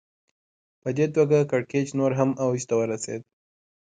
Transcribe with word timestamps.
په 0.81 0.89
دې 0.97 1.05
توګه 1.15 1.37
کړکېچ 1.51 1.87
نور 1.99 2.11
هم 2.19 2.29
اوج 2.43 2.59
ته 2.69 2.73
ورسېد 2.79 3.21